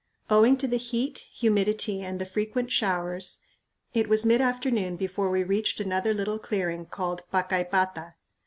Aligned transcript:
Owing 0.31 0.57
to 0.57 0.67
the 0.67 0.79
heat, 0.79 1.25
humidity, 1.31 2.01
and 2.01 2.19
the 2.19 2.25
frequent 2.25 2.71
showers, 2.71 3.37
it 3.93 4.09
was 4.09 4.25
mid 4.25 4.41
afternoon 4.41 4.95
before 4.95 5.29
we 5.29 5.43
reached 5.43 5.79
another 5.79 6.11
little 6.11 6.39
clearing 6.39 6.87
called 6.87 7.21
Pacaypata. 7.31 8.15